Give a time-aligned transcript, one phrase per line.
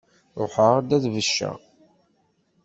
[0.43, 1.57] Ṛuḥeɣ ad d-becceɣ.